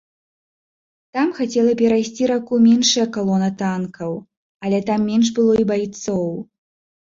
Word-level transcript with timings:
Там 1.17 1.27
хацела 1.39 1.73
перайсці 1.81 2.29
раку 2.31 2.53
меншая 2.67 3.05
калона 3.17 3.49
танкаў, 3.61 4.17
але 4.67 4.79
там 4.89 4.99
менш 5.11 5.27
было 5.37 5.53
і 5.61 5.69
байцоў. 5.75 6.27